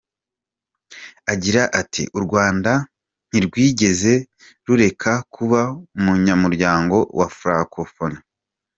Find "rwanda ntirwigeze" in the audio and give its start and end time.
2.25-4.13